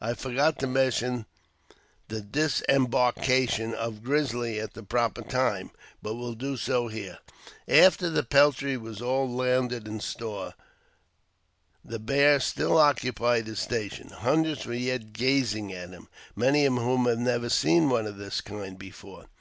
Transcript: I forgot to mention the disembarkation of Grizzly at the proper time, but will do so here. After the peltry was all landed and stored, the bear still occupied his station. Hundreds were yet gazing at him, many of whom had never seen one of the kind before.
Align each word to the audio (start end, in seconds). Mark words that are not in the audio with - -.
I 0.00 0.14
forgot 0.14 0.58
to 0.58 0.66
mention 0.66 1.24
the 2.08 2.20
disembarkation 2.20 3.74
of 3.74 4.02
Grizzly 4.02 4.58
at 4.58 4.74
the 4.74 4.82
proper 4.82 5.22
time, 5.22 5.70
but 6.02 6.16
will 6.16 6.34
do 6.34 6.56
so 6.56 6.88
here. 6.88 7.18
After 7.68 8.10
the 8.10 8.24
peltry 8.24 8.76
was 8.76 9.00
all 9.00 9.32
landed 9.32 9.86
and 9.86 10.02
stored, 10.02 10.54
the 11.84 12.00
bear 12.00 12.40
still 12.40 12.76
occupied 12.76 13.46
his 13.46 13.60
station. 13.60 14.08
Hundreds 14.08 14.66
were 14.66 14.74
yet 14.74 15.12
gazing 15.12 15.72
at 15.72 15.90
him, 15.90 16.08
many 16.34 16.66
of 16.66 16.72
whom 16.74 17.06
had 17.06 17.20
never 17.20 17.48
seen 17.48 17.88
one 17.88 18.08
of 18.08 18.16
the 18.16 18.32
kind 18.44 18.76
before. 18.80 19.26